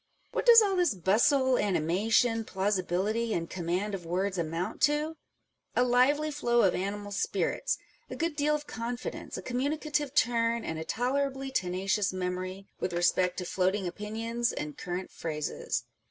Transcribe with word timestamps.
What 0.31 0.47
does 0.47 0.63
all 0.63 0.75
this 0.75 0.95
bustle, 0.95 1.59
anima 1.59 2.09
tion, 2.09 2.43
plausibility, 2.43 3.33
and 3.35 3.47
command 3.47 3.93
of 3.93 4.03
words 4.03 4.39
amount 4.39 4.81
to? 4.89 5.15
A 5.75 5.83
lively 5.83 6.31
flow 6.31 6.63
of 6.63 6.73
animal 6.73 7.11
spirits, 7.11 7.77
a 8.09 8.15
good 8.15 8.35
deal 8.35 8.55
of 8.55 8.65
confidence, 8.65 9.37
a 9.37 9.43
communicative 9.43 10.15
turn, 10.15 10.65
and 10.65 10.79
a 10.79 10.83
tolerably 10.83 11.51
tenacious 11.51 12.11
memory 12.11 12.65
with 12.79 12.93
respect 12.93 13.37
to 13.37 13.45
floating 13.45 13.85
opinions 13.87 14.51
and 14.51 14.75
current 14.75 15.11
phrases. 15.11 15.83